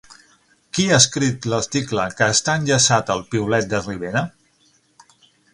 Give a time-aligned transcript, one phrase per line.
[0.77, 4.29] Qui ha escrit l'article que està enllaçat al piulet de Rivera?